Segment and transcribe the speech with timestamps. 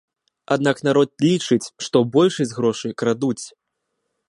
[0.53, 3.41] Аднак народ лічыць, што большасць грошай крадуць.